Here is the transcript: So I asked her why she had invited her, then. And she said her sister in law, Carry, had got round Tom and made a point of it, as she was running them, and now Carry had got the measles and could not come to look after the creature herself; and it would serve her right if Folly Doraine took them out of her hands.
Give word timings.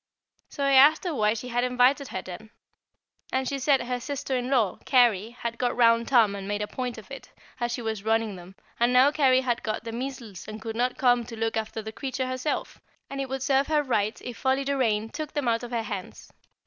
So 0.49 0.63
I 0.65 0.71
asked 0.71 1.03
her 1.03 1.13
why 1.13 1.35
she 1.35 1.49
had 1.49 1.63
invited 1.63 2.07
her, 2.07 2.23
then. 2.23 2.49
And 3.31 3.47
she 3.47 3.59
said 3.59 3.83
her 3.83 3.99
sister 3.99 4.35
in 4.35 4.49
law, 4.49 4.79
Carry, 4.83 5.29
had 5.29 5.59
got 5.59 5.77
round 5.77 6.07
Tom 6.07 6.33
and 6.33 6.47
made 6.47 6.63
a 6.63 6.67
point 6.67 6.97
of 6.97 7.11
it, 7.11 7.31
as 7.59 7.71
she 7.71 7.83
was 7.83 8.03
running 8.03 8.35
them, 8.35 8.55
and 8.79 8.93
now 8.93 9.11
Carry 9.11 9.41
had 9.41 9.61
got 9.61 9.83
the 9.83 9.91
measles 9.91 10.47
and 10.47 10.59
could 10.59 10.75
not 10.75 10.97
come 10.97 11.23
to 11.25 11.37
look 11.37 11.55
after 11.55 11.83
the 11.83 11.91
creature 11.91 12.25
herself; 12.25 12.81
and 13.11 13.21
it 13.21 13.29
would 13.29 13.43
serve 13.43 13.67
her 13.67 13.83
right 13.83 14.19
if 14.23 14.37
Folly 14.37 14.63
Doraine 14.65 15.07
took 15.11 15.33
them 15.33 15.47
out 15.47 15.61
of 15.61 15.69
her 15.69 15.83
hands. 15.83 16.33